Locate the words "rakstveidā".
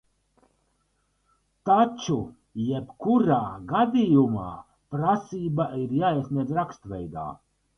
6.61-7.29